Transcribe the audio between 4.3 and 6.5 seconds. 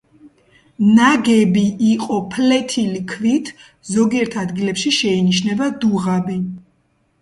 ადგილებში შეინიშნება დუღაბი.